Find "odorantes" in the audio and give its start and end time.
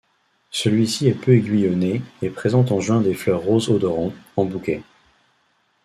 3.69-4.15